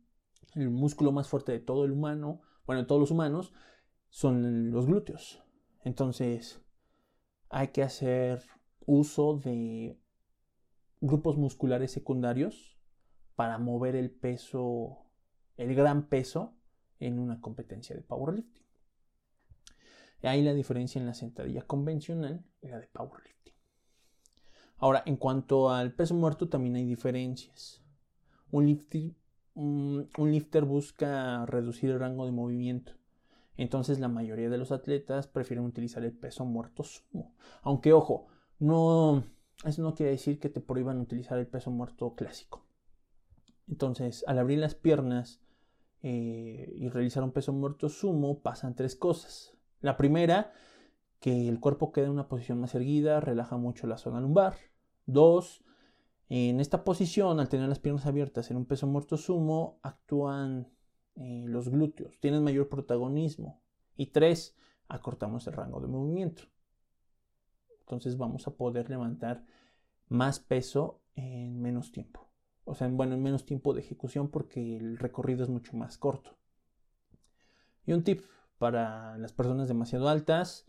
el 0.55 0.69
músculo 0.69 1.11
más 1.11 1.27
fuerte 1.27 1.51
de 1.51 1.59
todo 1.59 1.85
el 1.85 1.91
humano, 1.91 2.41
bueno, 2.65 2.81
de 2.81 2.87
todos 2.87 3.01
los 3.01 3.11
humanos, 3.11 3.53
son 4.09 4.71
los 4.71 4.85
glúteos. 4.85 5.43
Entonces, 5.83 6.61
hay 7.49 7.69
que 7.69 7.83
hacer 7.83 8.43
uso 8.85 9.37
de 9.37 9.99
grupos 11.01 11.37
musculares 11.37 11.91
secundarios 11.91 12.77
para 13.35 13.57
mover 13.57 13.95
el 13.95 14.11
peso, 14.11 15.05
el 15.57 15.75
gran 15.75 16.07
peso, 16.07 16.55
en 16.99 17.19
una 17.19 17.39
competencia 17.41 17.95
de 17.95 18.01
powerlifting. 18.01 18.65
Ahí 20.23 20.41
la 20.41 20.53
diferencia 20.53 20.99
en 20.99 21.05
la 21.05 21.13
sentadilla 21.13 21.61
convencional 21.61 22.43
y 22.61 22.69
la 22.69 22.79
de 22.79 22.87
powerlifting. 22.87 23.53
Ahora, 24.77 25.03
en 25.05 25.17
cuanto 25.17 25.69
al 25.69 25.93
peso 25.93 26.15
muerto, 26.15 26.49
también 26.49 26.75
hay 26.75 26.85
diferencias. 26.85 27.83
Un 28.51 28.65
lifter, 28.65 29.11
un 29.57 30.31
lifter 30.31 30.65
busca 30.65 31.45
reducir 31.45 31.89
el 31.89 31.99
rango 31.99 32.25
de 32.25 32.31
movimiento. 32.31 32.93
Entonces 33.57 33.99
la 33.99 34.07
mayoría 34.07 34.49
de 34.49 34.57
los 34.57 34.71
atletas 34.71 35.27
prefieren 35.27 35.65
utilizar 35.65 36.03
el 36.03 36.13
peso 36.13 36.45
muerto 36.45 36.83
sumo. 36.83 37.33
Aunque 37.63 37.91
ojo, 37.91 38.27
no, 38.59 39.23
eso 39.65 39.81
no 39.81 39.95
quiere 39.95 40.11
decir 40.11 40.39
que 40.39 40.49
te 40.49 40.61
prohíban 40.61 40.99
utilizar 40.99 41.39
el 41.39 41.47
peso 41.47 41.71
muerto 41.71 42.13
clásico. 42.15 42.65
Entonces, 43.67 44.23
al 44.27 44.37
abrir 44.39 44.59
las 44.59 44.75
piernas 44.75 45.41
eh, 46.03 46.71
y 46.75 46.87
realizar 46.89 47.23
un 47.23 47.31
peso 47.31 47.51
muerto 47.51 47.89
sumo, 47.89 48.41
pasan 48.41 48.75
tres 48.75 48.95
cosas. 48.95 49.57
La 49.81 49.97
primera, 49.97 50.53
que 51.19 51.49
el 51.49 51.59
cuerpo 51.59 51.91
queda 51.91 52.05
en 52.05 52.11
una 52.11 52.29
posición 52.29 52.61
más 52.61 52.75
erguida, 52.75 53.19
relaja 53.19 53.57
mucho 53.57 53.87
la 53.87 53.97
zona 53.97 54.21
lumbar. 54.21 54.55
Dos, 55.05 55.63
en 56.29 56.59
esta 56.59 56.83
posición, 56.83 57.39
al 57.39 57.49
tener 57.49 57.69
las 57.69 57.79
piernas 57.79 58.05
abiertas 58.05 58.51
en 58.51 58.57
un 58.57 58.65
peso 58.65 58.87
muerto 58.87 59.17
sumo, 59.17 59.79
actúan 59.81 60.67
eh, 61.15 61.45
los 61.47 61.69
glúteos, 61.69 62.19
tienen 62.19 62.43
mayor 62.43 62.67
protagonismo. 62.67 63.61
Y 63.95 64.07
tres, 64.07 64.55
acortamos 64.87 65.47
el 65.47 65.53
rango 65.53 65.79
de 65.79 65.87
movimiento. 65.87 66.43
Entonces 67.79 68.17
vamos 68.17 68.47
a 68.47 68.55
poder 68.55 68.89
levantar 68.89 69.45
más 70.09 70.39
peso 70.39 71.01
en 71.15 71.61
menos 71.61 71.91
tiempo. 71.91 72.27
O 72.65 72.75
sea, 72.75 72.87
bueno, 72.89 73.15
en 73.15 73.23
menos 73.23 73.45
tiempo 73.45 73.73
de 73.73 73.79
ejecución 73.79 74.27
porque 74.27 74.77
el 74.77 74.97
recorrido 74.97 75.43
es 75.43 75.49
mucho 75.49 75.75
más 75.77 75.97
corto. 75.97 76.37
Y 77.85 77.93
un 77.93 78.03
tip 78.03 78.21
para 78.57 79.17
las 79.17 79.31
personas 79.31 79.69
demasiado 79.69 80.09
altas. 80.09 80.67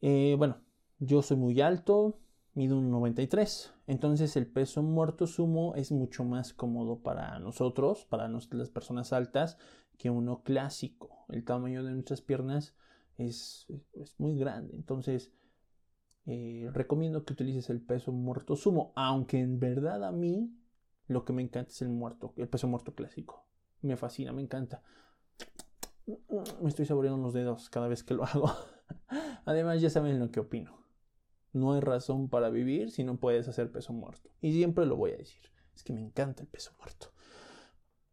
Eh, 0.00 0.36
bueno, 0.38 0.58
yo 1.00 1.22
soy 1.22 1.36
muy 1.36 1.60
alto, 1.60 2.20
mido 2.58 2.76
un 2.76 2.90
93. 2.90 3.72
Entonces 3.86 4.36
el 4.36 4.48
peso 4.48 4.82
muerto 4.82 5.28
sumo 5.28 5.76
es 5.76 5.92
mucho 5.92 6.24
más 6.24 6.52
cómodo 6.52 6.98
para 6.98 7.38
nosotros, 7.38 8.04
para 8.04 8.28
las 8.28 8.70
personas 8.70 9.12
altas, 9.12 9.58
que 9.96 10.10
uno 10.10 10.42
clásico. 10.42 11.24
El 11.28 11.44
tamaño 11.44 11.84
de 11.84 11.92
nuestras 11.92 12.20
piernas 12.20 12.74
es, 13.16 13.66
es 13.92 14.18
muy 14.18 14.36
grande. 14.36 14.74
Entonces 14.74 15.32
eh, 16.26 16.68
recomiendo 16.74 17.24
que 17.24 17.32
utilices 17.32 17.70
el 17.70 17.80
peso 17.80 18.10
muerto 18.10 18.56
sumo, 18.56 18.92
aunque 18.96 19.38
en 19.38 19.60
verdad 19.60 20.02
a 20.04 20.10
mí 20.10 20.52
lo 21.06 21.24
que 21.24 21.32
me 21.32 21.42
encanta 21.42 21.70
es 21.70 21.80
el 21.80 21.90
muerto, 21.90 22.34
el 22.36 22.48
peso 22.48 22.66
muerto 22.66 22.92
clásico. 22.92 23.46
Me 23.82 23.96
fascina, 23.96 24.32
me 24.32 24.42
encanta. 24.42 24.82
Me 26.60 26.68
estoy 26.68 26.86
saboreando 26.86 27.22
los 27.22 27.34
dedos 27.34 27.70
cada 27.70 27.86
vez 27.86 28.02
que 28.02 28.14
lo 28.14 28.24
hago. 28.24 28.50
Además, 29.44 29.80
ya 29.80 29.90
saben 29.90 30.18
lo 30.18 30.32
que 30.32 30.40
opino. 30.40 30.77
No 31.52 31.72
hay 31.72 31.80
razón 31.80 32.28
para 32.28 32.50
vivir 32.50 32.90
si 32.90 33.04
no 33.04 33.16
puedes 33.16 33.48
hacer 33.48 33.70
peso 33.70 33.92
muerto. 33.92 34.30
Y 34.40 34.52
siempre 34.52 34.86
lo 34.86 34.96
voy 34.96 35.12
a 35.12 35.16
decir. 35.16 35.40
Es 35.74 35.82
que 35.82 35.92
me 35.92 36.00
encanta 36.00 36.42
el 36.42 36.48
peso 36.48 36.72
muerto. 36.78 37.12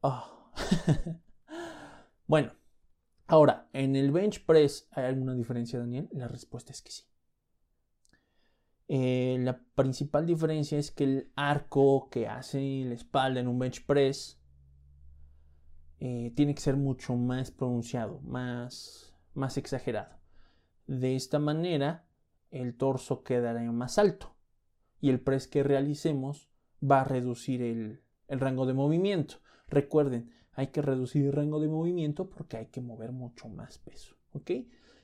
Ah. 0.01 0.51
bueno, 2.27 2.53
ahora, 3.27 3.67
¿en 3.73 3.95
el 3.95 4.11
bench 4.11 4.45
press 4.45 4.87
hay 4.91 5.05
alguna 5.05 5.33
diferencia, 5.33 5.79
Daniel? 5.79 6.09
La 6.11 6.27
respuesta 6.27 6.71
es 6.71 6.81
que 6.81 6.91
sí. 6.91 7.03
Eh, 8.87 9.37
la 9.39 9.59
principal 9.73 10.27
diferencia 10.27 10.77
es 10.77 10.91
que 10.91 11.05
el 11.05 11.31
arco 11.35 12.07
que 12.09 12.27
hace 12.27 12.83
la 12.85 12.93
espalda 12.93 13.39
en 13.39 13.47
un 13.47 13.57
bench 13.57 13.83
press 13.83 14.39
eh, 15.99 16.31
tiene 16.35 16.53
que 16.53 16.61
ser 16.61 16.77
mucho 16.77 17.15
más 17.15 17.49
pronunciado, 17.49 18.19
más, 18.21 19.15
más 19.33 19.57
exagerado. 19.57 20.19
De 20.85 21.15
esta 21.15 21.39
manera, 21.39 22.05
el 22.55 22.77
torso 22.77 23.23
quedará 23.23 23.61
más 23.71 23.97
alto 23.97 24.35
y 25.01 25.09
el 25.09 25.19
press 25.19 25.47
que 25.47 25.63
realicemos 25.63 26.49
va 26.81 27.01
a 27.01 27.03
reducir 27.03 27.61
el, 27.61 28.01
el 28.27 28.39
rango 28.39 28.65
de 28.65 28.73
movimiento. 28.73 29.35
Recuerden, 29.67 30.31
hay 30.53 30.67
que 30.67 30.81
reducir 30.81 31.25
el 31.25 31.33
rango 31.33 31.59
de 31.59 31.67
movimiento 31.67 32.29
porque 32.29 32.57
hay 32.57 32.67
que 32.67 32.81
mover 32.81 33.11
mucho 33.11 33.49
más 33.49 33.77
peso. 33.79 34.15
¿Ok? 34.31 34.51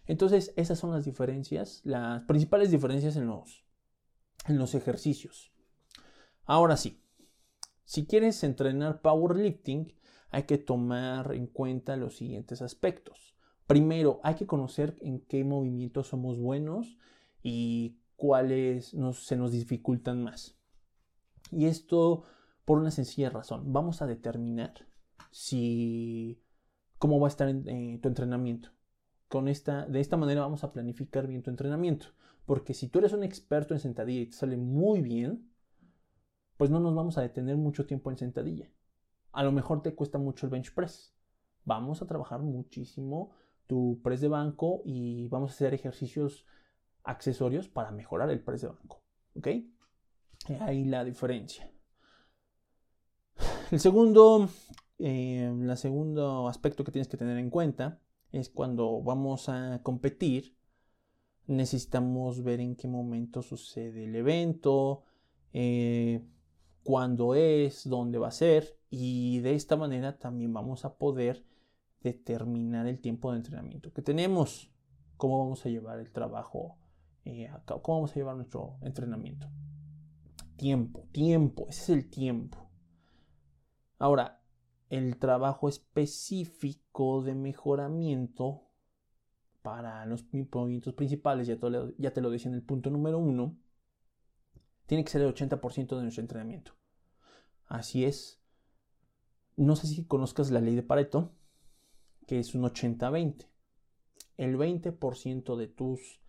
Entonces, 0.05 0.53
esas 0.55 0.79
son 0.79 0.91
las 0.91 1.05
diferencias, 1.05 1.81
las 1.83 2.23
principales 2.23 2.71
diferencias 2.71 3.15
en 3.17 3.27
los, 3.27 3.65
en 4.47 4.57
los 4.57 4.73
ejercicios. 4.73 5.53
Ahora 6.45 6.77
sí, 6.77 7.03
si 7.83 8.05
quieres 8.05 8.43
entrenar 8.43 9.01
powerlifting, 9.01 9.93
hay 10.29 10.43
que 10.43 10.57
tomar 10.57 11.33
en 11.33 11.47
cuenta 11.47 11.97
los 11.97 12.15
siguientes 12.15 12.61
aspectos. 12.61 13.35
Primero, 13.67 14.19
hay 14.23 14.35
que 14.35 14.47
conocer 14.47 14.97
en 15.01 15.19
qué 15.19 15.43
movimientos 15.43 16.07
somos 16.07 16.39
buenos 16.39 16.97
y 17.43 17.97
cuáles 18.15 18.95
se 19.13 19.35
nos 19.35 19.51
dificultan 19.51 20.23
más. 20.23 20.57
Y 21.51 21.65
esto 21.65 22.23
por 22.65 22.77
una 22.77 22.91
sencilla 22.91 23.29
razón. 23.29 23.73
Vamos 23.73 24.01
a 24.01 24.07
determinar 24.07 24.87
si 25.31 26.41
cómo 26.97 27.19
va 27.19 27.27
a 27.27 27.29
estar 27.29 27.49
eh, 27.49 27.99
tu 28.01 28.07
entrenamiento. 28.07 28.69
Con 29.27 29.47
esta, 29.47 29.85
de 29.85 29.99
esta 29.99 30.17
manera 30.17 30.41
vamos 30.41 30.63
a 30.63 30.71
planificar 30.71 31.27
bien 31.27 31.41
tu 31.41 31.49
entrenamiento. 31.49 32.07
Porque 32.45 32.73
si 32.73 32.87
tú 32.87 32.99
eres 32.99 33.13
un 33.13 33.23
experto 33.23 33.73
en 33.73 33.79
sentadilla 33.79 34.21
y 34.21 34.25
te 34.27 34.37
sale 34.37 34.57
muy 34.57 35.01
bien, 35.01 35.49
pues 36.57 36.69
no 36.69 36.79
nos 36.79 36.93
vamos 36.93 37.17
a 37.17 37.21
detener 37.21 37.57
mucho 37.57 37.85
tiempo 37.85 38.11
en 38.11 38.17
sentadilla. 38.17 38.69
A 39.31 39.43
lo 39.43 39.51
mejor 39.51 39.81
te 39.81 39.95
cuesta 39.95 40.17
mucho 40.17 40.45
el 40.45 40.51
bench 40.51 40.73
press. 40.73 41.15
Vamos 41.63 42.01
a 42.01 42.07
trabajar 42.07 42.41
muchísimo 42.41 43.31
tu 43.67 43.99
press 44.03 44.21
de 44.21 44.27
banco 44.27 44.81
y 44.83 45.27
vamos 45.29 45.51
a 45.51 45.53
hacer 45.55 45.73
ejercicios 45.73 46.45
accesorios 47.03 47.67
para 47.69 47.91
mejorar 47.91 48.29
el 48.29 48.41
press 48.41 48.61
de 48.61 48.67
banco. 48.67 49.01
¿Ok? 49.35 49.47
Ahí 50.61 50.85
la 50.85 51.03
diferencia. 51.03 51.71
El 53.71 53.79
segundo, 53.79 54.49
eh, 54.99 55.49
el 55.49 55.77
segundo 55.77 56.47
aspecto 56.47 56.83
que 56.83 56.91
tienes 56.91 57.07
que 57.07 57.17
tener 57.17 57.37
en 57.37 57.49
cuenta 57.49 57.99
es 58.31 58.49
cuando 58.49 59.01
vamos 59.01 59.49
a 59.49 59.81
competir 59.83 60.55
necesitamos 61.47 62.43
ver 62.43 62.59
en 62.59 62.75
qué 62.75 62.87
momento 62.87 63.41
sucede 63.41 64.05
el 64.05 64.15
evento, 64.15 65.03
eh, 65.53 66.23
cuándo 66.83 67.35
es, 67.35 67.87
dónde 67.87 68.17
va 68.17 68.29
a 68.29 68.31
ser 68.31 68.77
y 68.89 69.39
de 69.39 69.55
esta 69.55 69.75
manera 69.75 70.17
también 70.17 70.53
vamos 70.53 70.85
a 70.85 70.97
poder 70.97 71.45
determinar 72.01 72.87
el 72.87 72.99
tiempo 72.99 73.31
de 73.31 73.37
entrenamiento 73.37 73.91
que 73.93 74.01
tenemos, 74.01 74.71
cómo 75.17 75.39
vamos 75.39 75.65
a 75.65 75.69
llevar 75.69 75.99
el 75.99 76.11
trabajo 76.11 76.77
eh, 77.25 77.49
cómo 77.65 77.99
vamos 77.99 78.11
a 78.11 78.15
llevar 78.15 78.35
nuestro 78.35 78.77
entrenamiento. 78.81 79.47
Tiempo, 80.55 81.07
tiempo, 81.11 81.67
ese 81.69 81.81
es 81.81 81.89
el 81.89 82.09
tiempo. 82.09 82.69
Ahora, 83.97 84.43
el 84.89 85.17
trabajo 85.17 85.69
específico 85.69 87.21
de 87.23 87.35
mejoramiento 87.35 88.67
para 89.61 90.05
los 90.05 90.25
movimientos 90.51 90.93
principales, 90.93 91.47
ya 91.47 91.59
te, 91.59 91.69
lo, 91.69 91.95
ya 91.97 92.11
te 92.11 92.21
lo 92.21 92.29
decía 92.29 92.49
en 92.49 92.55
el 92.55 92.63
punto 92.63 92.89
número 92.89 93.19
uno, 93.19 93.57
tiene 94.87 95.03
que 95.03 95.11
ser 95.11 95.21
el 95.21 95.33
80% 95.33 95.95
de 95.95 96.01
nuestro 96.01 96.21
entrenamiento. 96.21 96.73
Así 97.67 98.03
es. 98.03 98.41
No 99.55 99.75
sé 99.75 99.87
si 99.87 100.05
conozcas 100.05 100.51
la 100.51 100.59
ley 100.59 100.75
de 100.75 100.83
Pareto, 100.83 101.31
que 102.27 102.39
es 102.39 102.55
un 102.55 102.63
80-20. 102.63 103.47
El 104.37 104.57
20% 104.57 105.55
de 105.55 105.67
tus 105.67 106.20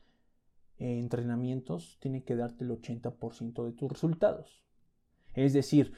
eh, 0.82 0.98
entrenamientos 0.98 1.96
tiene 2.00 2.24
que 2.24 2.34
darte 2.34 2.64
el 2.64 2.70
80% 2.70 3.64
de 3.64 3.72
tus 3.72 3.88
resultados. 3.88 4.64
Es 5.34 5.52
decir, 5.52 5.92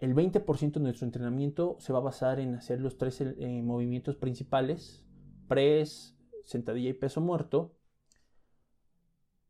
el 0.00 0.14
20% 0.14 0.72
de 0.72 0.80
nuestro 0.80 1.06
entrenamiento 1.06 1.76
se 1.78 1.92
va 1.92 2.00
a 2.00 2.02
basar 2.02 2.40
en 2.40 2.56
hacer 2.56 2.80
los 2.80 2.98
tres 2.98 3.20
eh, 3.20 3.62
movimientos 3.62 4.16
principales, 4.16 5.06
press, 5.46 6.16
sentadilla 6.42 6.90
y 6.90 6.94
peso 6.94 7.20
muerto, 7.20 7.76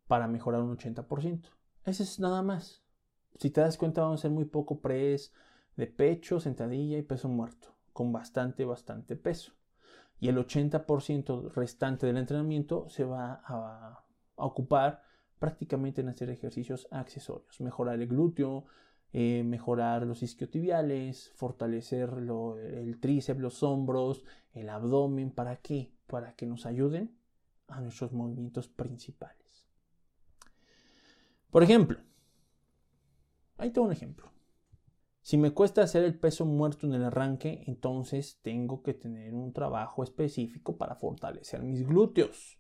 para 0.06 0.28
mejorar 0.28 0.60
un 0.60 0.76
80%. 0.76 1.48
Ese 1.86 2.02
es 2.02 2.20
nada 2.20 2.42
más. 2.42 2.84
Si 3.36 3.48
te 3.48 3.62
das 3.62 3.78
cuenta, 3.78 4.02
vamos 4.02 4.20
a 4.20 4.20
hacer 4.20 4.32
muy 4.32 4.44
poco 4.44 4.80
press 4.80 5.32
de 5.76 5.86
pecho, 5.86 6.40
sentadilla 6.40 6.98
y 6.98 7.02
peso 7.02 7.30
muerto, 7.30 7.74
con 7.94 8.12
bastante, 8.12 8.66
bastante 8.66 9.16
peso. 9.16 9.54
Y 10.20 10.28
el 10.28 10.36
80% 10.36 11.52
restante 11.54 12.06
del 12.06 12.18
entrenamiento 12.18 12.88
se 12.90 13.04
va 13.04 13.42
a, 13.46 14.03
ocupar 14.36 15.02
prácticamente 15.38 16.00
en 16.00 16.08
hacer 16.08 16.30
ejercicios 16.30 16.88
accesorios, 16.90 17.60
mejorar 17.60 18.00
el 18.00 18.08
glúteo, 18.08 18.64
eh, 19.12 19.44
mejorar 19.44 20.06
los 20.06 20.22
isquiotibiales, 20.22 21.30
fortalecer 21.36 22.10
el 22.10 22.98
tríceps, 23.00 23.40
los 23.40 23.62
hombros, 23.62 24.24
el 24.52 24.68
abdomen. 24.68 25.30
¿Para 25.30 25.56
qué? 25.56 25.92
Para 26.06 26.34
que 26.34 26.46
nos 26.46 26.66
ayuden 26.66 27.16
a 27.68 27.80
nuestros 27.80 28.12
movimientos 28.12 28.68
principales. 28.68 29.66
Por 31.50 31.62
ejemplo, 31.62 32.00
ahí 33.56 33.70
tengo 33.70 33.86
un 33.86 33.92
ejemplo. 33.92 34.32
Si 35.20 35.38
me 35.38 35.52
cuesta 35.52 35.82
hacer 35.82 36.02
el 36.02 36.18
peso 36.18 36.44
muerto 36.44 36.86
en 36.86 36.94
el 36.94 37.04
arranque, 37.04 37.62
entonces 37.66 38.40
tengo 38.42 38.82
que 38.82 38.94
tener 38.94 39.32
un 39.32 39.52
trabajo 39.52 40.02
específico 40.02 40.76
para 40.76 40.96
fortalecer 40.96 41.62
mis 41.62 41.86
glúteos. 41.86 42.58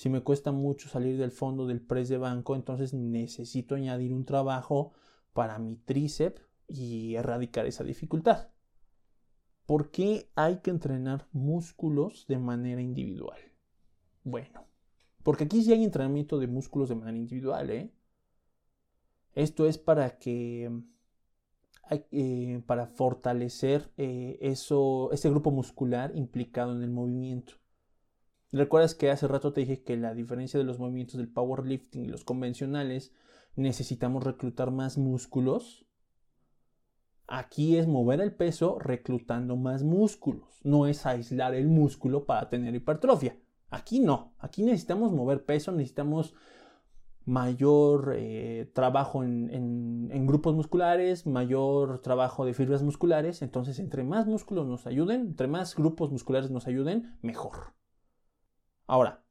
Si 0.00 0.08
me 0.08 0.22
cuesta 0.22 0.50
mucho 0.50 0.88
salir 0.88 1.18
del 1.18 1.30
fondo 1.30 1.66
del 1.66 1.82
press 1.82 2.08
de 2.08 2.16
banco, 2.16 2.56
entonces 2.56 2.94
necesito 2.94 3.74
añadir 3.74 4.14
un 4.14 4.24
trabajo 4.24 4.94
para 5.34 5.58
mi 5.58 5.76
tríceps 5.76 6.40
y 6.66 7.16
erradicar 7.16 7.66
esa 7.66 7.84
dificultad. 7.84 8.48
¿Por 9.66 9.90
qué 9.90 10.30
hay 10.36 10.60
que 10.60 10.70
entrenar 10.70 11.28
músculos 11.32 12.26
de 12.28 12.38
manera 12.38 12.80
individual? 12.80 13.38
Bueno, 14.24 14.64
porque 15.22 15.44
aquí 15.44 15.62
sí 15.62 15.70
hay 15.70 15.84
entrenamiento 15.84 16.38
de 16.38 16.46
músculos 16.46 16.88
de 16.88 16.94
manera 16.94 17.18
individual, 17.18 17.68
¿eh? 17.68 17.92
Esto 19.34 19.66
es 19.66 19.76
para 19.76 20.18
que. 20.18 20.80
Eh, 22.10 22.62
para 22.64 22.86
fortalecer 22.86 23.92
eh, 23.98 24.38
eso, 24.40 25.12
ese 25.12 25.28
grupo 25.28 25.50
muscular 25.50 26.10
implicado 26.14 26.74
en 26.74 26.82
el 26.82 26.90
movimiento. 26.90 27.59
¿Recuerdas 28.52 28.94
que 28.94 29.10
hace 29.10 29.28
rato 29.28 29.52
te 29.52 29.60
dije 29.60 29.82
que 29.82 29.96
la 29.96 30.12
diferencia 30.12 30.58
de 30.58 30.64
los 30.64 30.78
movimientos 30.78 31.18
del 31.18 31.28
powerlifting 31.28 32.04
y 32.04 32.08
los 32.08 32.24
convencionales 32.24 33.12
necesitamos 33.54 34.24
reclutar 34.24 34.70
más 34.70 34.98
músculos? 34.98 35.86
Aquí 37.28 37.76
es 37.76 37.86
mover 37.86 38.20
el 38.20 38.34
peso 38.34 38.80
reclutando 38.80 39.56
más 39.56 39.84
músculos, 39.84 40.60
no 40.64 40.88
es 40.88 41.06
aislar 41.06 41.54
el 41.54 41.68
músculo 41.68 42.24
para 42.26 42.48
tener 42.48 42.74
hipertrofia. 42.74 43.38
Aquí 43.70 44.00
no, 44.00 44.34
aquí 44.40 44.64
necesitamos 44.64 45.12
mover 45.12 45.44
peso, 45.44 45.70
necesitamos 45.70 46.34
mayor 47.24 48.14
eh, 48.16 48.68
trabajo 48.74 49.22
en, 49.22 50.26
grupos 50.26 50.56
musculares, 50.56 51.24
mayor 51.24 52.00
trabajo 52.02 52.44
de 52.44 52.54
fibras 52.54 52.82
musculares. 52.82 53.42
Entonces, 53.42 53.78
entre 53.78 54.02
más 54.02 54.26
músculos 54.26 54.66
nos 54.66 54.88
ayuden, 54.88 55.20
entre 55.20 55.46
más 55.46 55.76
grupos 55.76 56.10
musculares 56.10 56.50
nos 56.50 56.66
ayuden, 56.66 57.16
mejor. 57.22 57.79
Ahora, 58.90 59.22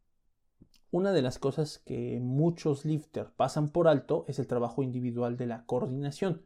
una 0.89 1.11
de 1.11 1.21
las 1.21 1.37
cosas 1.37 1.79
que 1.79 2.21
muchos 2.21 2.85
lifters 2.85 3.29
pasan 3.31 3.67
por 3.67 3.89
alto 3.89 4.23
es 4.29 4.39
el 4.39 4.47
trabajo 4.47 4.83
individual 4.83 5.35
de 5.35 5.47
la 5.47 5.65
coordinación. 5.65 6.43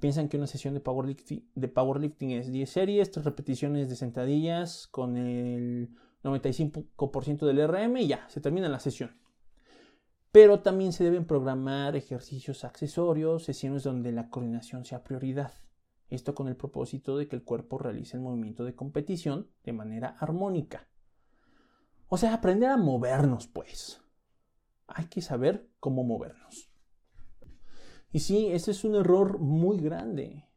Piensan 0.00 0.30
que 0.30 0.38
una 0.38 0.46
sesión 0.46 0.72
de 0.72 0.80
powerlifting, 0.80 1.50
de 1.54 1.68
powerlifting 1.68 2.30
es 2.30 2.50
10 2.50 2.70
series, 2.70 3.10
3 3.10 3.26
repeticiones 3.26 3.90
de 3.90 3.96
sentadillas 3.96 4.86
con 4.86 5.18
el 5.18 5.90
95% 6.24 7.44
del 7.44 7.68
RM 7.68 7.98
y 7.98 8.06
ya, 8.06 8.26
se 8.30 8.40
termina 8.40 8.70
la 8.70 8.80
sesión. 8.80 9.14
Pero 10.32 10.60
también 10.60 10.94
se 10.94 11.04
deben 11.04 11.26
programar 11.26 11.94
ejercicios 11.94 12.64
accesorios, 12.64 13.44
sesiones 13.44 13.82
donde 13.82 14.12
la 14.12 14.30
coordinación 14.30 14.86
sea 14.86 15.04
prioridad. 15.04 15.52
Esto 16.08 16.34
con 16.34 16.48
el 16.48 16.56
propósito 16.56 17.18
de 17.18 17.28
que 17.28 17.36
el 17.36 17.44
cuerpo 17.44 17.76
realice 17.76 18.16
el 18.16 18.22
movimiento 18.22 18.64
de 18.64 18.74
competición 18.74 19.50
de 19.62 19.74
manera 19.74 20.16
armónica. 20.20 20.88
O 22.08 22.16
sea, 22.16 22.34
aprender 22.34 22.70
a 22.70 22.76
movernos, 22.76 23.48
pues. 23.48 24.00
Hay 24.86 25.06
que 25.06 25.20
saber 25.20 25.68
cómo 25.80 26.04
movernos. 26.04 26.70
Y 28.12 28.20
sí, 28.20 28.48
ese 28.52 28.70
es 28.70 28.84
un 28.84 28.94
error 28.94 29.38
muy 29.38 29.78
grande. 29.80 30.48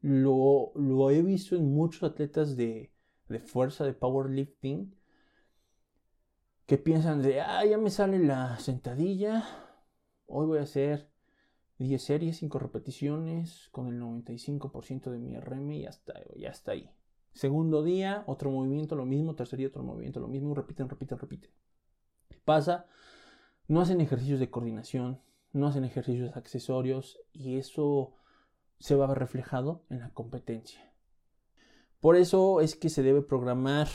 Lo, 0.00 0.72
lo 0.74 1.10
he 1.10 1.22
visto 1.22 1.56
en 1.56 1.74
muchos 1.74 2.02
atletas 2.04 2.56
de, 2.56 2.92
de 3.28 3.40
fuerza, 3.40 3.84
de 3.84 3.92
powerlifting, 3.92 4.94
que 6.66 6.78
piensan 6.78 7.22
de, 7.22 7.40
ah, 7.40 7.64
ya 7.64 7.78
me 7.78 7.90
sale 7.90 8.18
la 8.18 8.58
sentadilla, 8.58 9.44
hoy 10.26 10.46
voy 10.46 10.58
a 10.58 10.62
hacer 10.62 11.10
10 11.78 12.02
series, 12.02 12.38
5 12.38 12.58
repeticiones 12.58 13.68
con 13.72 13.88
el 13.88 14.00
95% 14.00 15.10
de 15.10 15.18
mi 15.18 15.36
RM 15.36 15.72
y 15.72 15.82
ya 15.82 15.90
está, 15.90 16.14
ya 16.36 16.48
está 16.50 16.72
ahí. 16.72 16.90
Segundo 17.32 17.82
día, 17.82 18.24
otro 18.26 18.50
movimiento, 18.50 18.94
lo 18.94 19.06
mismo, 19.06 19.34
tercer 19.34 19.58
día, 19.58 19.68
otro 19.68 19.82
movimiento, 19.82 20.20
lo 20.20 20.28
mismo, 20.28 20.54
repiten, 20.54 20.88
repiten, 20.88 21.18
repiten. 21.18 21.50
Pasa, 22.44 22.86
no 23.68 23.80
hacen 23.80 24.00
ejercicios 24.00 24.38
de 24.38 24.50
coordinación, 24.50 25.22
no 25.52 25.66
hacen 25.66 25.84
ejercicios 25.84 26.36
accesorios 26.36 27.20
y 27.32 27.56
eso 27.56 28.14
se 28.78 28.94
va 28.94 29.04
a 29.04 29.08
ver 29.08 29.18
reflejado 29.18 29.84
en 29.88 30.00
la 30.00 30.10
competencia. 30.10 30.92
Por 32.00 32.16
eso 32.16 32.60
es 32.60 32.74
que 32.74 32.90
se 32.90 33.02
debe 33.02 33.22
programar 33.22 33.88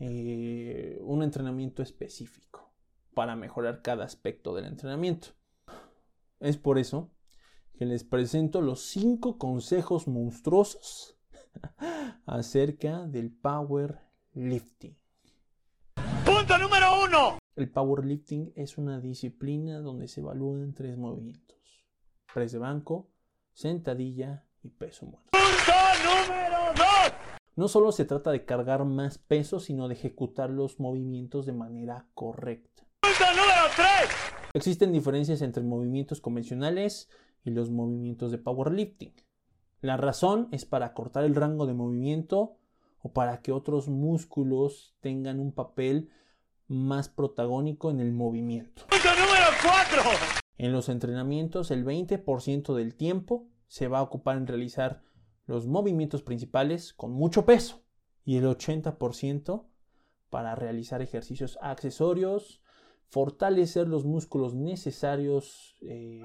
eh, 0.00 0.98
un 1.02 1.22
entrenamiento 1.22 1.82
específico 1.82 2.72
para 3.14 3.34
mejorar 3.36 3.82
cada 3.82 4.04
aspecto 4.04 4.54
del 4.54 4.66
entrenamiento. 4.66 5.28
Es 6.40 6.56
por 6.56 6.78
eso 6.78 7.10
que 7.74 7.86
les 7.86 8.04
presento 8.04 8.60
los 8.60 8.82
cinco 8.82 9.38
consejos 9.38 10.06
monstruosos 10.06 11.17
acerca 12.26 13.06
del 13.06 13.30
powerlifting. 13.30 14.96
Punto 16.24 16.58
número 16.58 17.04
uno. 17.04 17.38
El 17.56 17.70
powerlifting 17.70 18.52
es 18.54 18.78
una 18.78 19.00
disciplina 19.00 19.80
donde 19.80 20.08
se 20.08 20.20
evalúan 20.20 20.74
tres 20.74 20.96
movimientos. 20.96 21.58
Press 22.32 22.52
de 22.52 22.58
banco, 22.58 23.10
sentadilla 23.52 24.44
y 24.62 24.70
peso 24.70 25.06
muerto. 25.06 25.30
Punto 25.32 25.72
número 26.04 26.74
dos. 26.76 27.12
No 27.56 27.66
solo 27.66 27.90
se 27.90 28.04
trata 28.04 28.30
de 28.30 28.44
cargar 28.44 28.84
más 28.84 29.18
peso, 29.18 29.58
sino 29.58 29.88
de 29.88 29.94
ejecutar 29.94 30.48
los 30.50 30.78
movimientos 30.78 31.44
de 31.44 31.52
manera 31.52 32.06
correcta. 32.14 32.86
Punto 33.00 33.24
número 33.32 33.62
3. 33.74 34.28
Existen 34.54 34.92
diferencias 34.92 35.42
entre 35.42 35.64
movimientos 35.64 36.20
convencionales 36.20 37.08
y 37.44 37.50
los 37.50 37.70
movimientos 37.70 38.30
de 38.30 38.38
powerlifting. 38.38 39.12
La 39.80 39.96
razón 39.96 40.48
es 40.50 40.64
para 40.64 40.92
cortar 40.92 41.24
el 41.24 41.36
rango 41.36 41.66
de 41.66 41.74
movimiento 41.74 42.56
o 43.00 43.12
para 43.12 43.42
que 43.42 43.52
otros 43.52 43.88
músculos 43.88 44.96
tengan 45.00 45.38
un 45.38 45.52
papel 45.52 46.10
más 46.66 47.08
protagónico 47.08 47.90
en 47.90 48.00
el 48.00 48.12
movimiento. 48.12 48.82
Punto 48.88 49.08
número 49.10 49.46
4. 49.62 50.02
En 50.58 50.72
los 50.72 50.88
entrenamientos, 50.88 51.70
el 51.70 51.84
20% 51.84 52.74
del 52.74 52.96
tiempo 52.96 53.46
se 53.68 53.86
va 53.86 54.00
a 54.00 54.02
ocupar 54.02 54.36
en 54.36 54.48
realizar 54.48 55.02
los 55.46 55.68
movimientos 55.68 56.22
principales 56.22 56.92
con 56.92 57.12
mucho 57.12 57.44
peso 57.44 57.84
y 58.24 58.36
el 58.36 58.46
80% 58.46 59.64
para 60.28 60.56
realizar 60.56 61.02
ejercicios 61.02 61.56
accesorios, 61.62 62.60
fortalecer 63.06 63.86
los 63.86 64.04
músculos 64.04 64.54
necesarios 64.54 65.76
eh, 65.82 66.24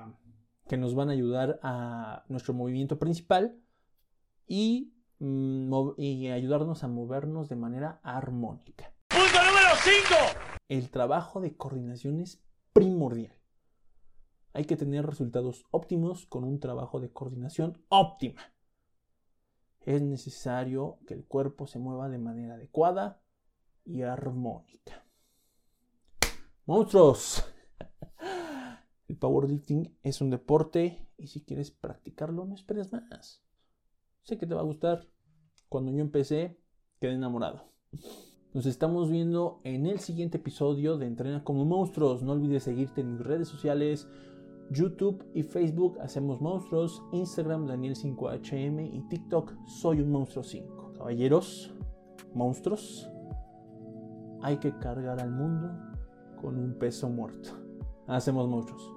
que 0.67 0.77
nos 0.77 0.95
van 0.95 1.09
a 1.09 1.13
ayudar 1.13 1.59
a 1.63 2.23
nuestro 2.29 2.53
movimiento 2.53 2.99
principal 2.99 3.59
y, 4.47 4.93
mm, 5.19 5.91
y 5.97 6.29
ayudarnos 6.29 6.83
a 6.83 6.87
movernos 6.87 7.49
de 7.49 7.55
manera 7.55 7.99
armónica. 8.03 8.93
Punto 9.07 9.43
número 9.45 9.69
5. 9.83 10.15
El 10.69 10.89
trabajo 10.89 11.41
de 11.41 11.55
coordinación 11.55 12.19
es 12.19 12.43
primordial. 12.73 13.37
Hay 14.53 14.65
que 14.65 14.77
tener 14.77 15.05
resultados 15.05 15.65
óptimos 15.71 16.25
con 16.27 16.43
un 16.43 16.59
trabajo 16.59 16.99
de 16.99 17.11
coordinación 17.11 17.83
óptima. 17.89 18.41
Es 19.81 20.01
necesario 20.01 20.99
que 21.07 21.13
el 21.13 21.25
cuerpo 21.25 21.67
se 21.67 21.79
mueva 21.79 22.07
de 22.07 22.19
manera 22.19 22.53
adecuada 22.53 23.21
y 23.83 24.03
armónica. 24.03 25.05
Monstruos. 26.65 27.52
El 29.13 29.19
powerlifting 29.19 29.95
es 30.01 30.21
un 30.21 30.31
deporte 30.31 31.07
y 31.19 31.27
si 31.27 31.43
quieres 31.43 31.69
practicarlo 31.69 32.45
no 32.45 32.55
esperes 32.55 32.91
más. 32.91 33.43
Sé 34.23 34.39
que 34.39 34.47
te 34.47 34.55
va 34.55 34.61
a 34.61 34.63
gustar. 34.63 35.07
Cuando 35.69 35.91
yo 35.91 35.99
empecé, 35.99 36.59
quedé 36.99 37.13
enamorado. 37.13 37.65
Nos 38.55 38.65
estamos 38.65 39.11
viendo 39.11 39.61
en 39.65 39.85
el 39.85 39.99
siguiente 39.99 40.39
episodio 40.39 40.97
de 40.97 41.05
Entrena 41.05 41.43
como 41.43 41.63
monstruos. 41.63 42.23
No 42.23 42.31
olvides 42.31 42.63
seguirte 42.63 43.01
en 43.01 43.11
mis 43.11 43.21
redes 43.21 43.47
sociales, 43.47 44.07
YouTube 44.71 45.23
y 45.35 45.43
Facebook 45.43 45.99
Hacemos 45.99 46.41
Monstruos, 46.41 47.03
Instagram 47.11 47.67
Daniel5HM 47.67 48.95
y 48.95 49.07
TikTok 49.09 49.53
Soy 49.67 50.01
un 50.01 50.09
Monstruo 50.09 50.43
5. 50.43 50.93
Caballeros, 50.97 51.71
monstruos, 52.33 53.11
hay 54.41 54.57
que 54.57 54.75
cargar 54.79 55.21
al 55.21 55.29
mundo 55.29 55.69
con 56.41 56.57
un 56.57 56.79
peso 56.79 57.09
muerto. 57.09 57.51
Hacemos 58.07 58.49
monstruos. 58.49 58.92